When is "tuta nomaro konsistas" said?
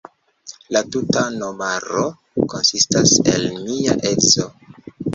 0.95-3.17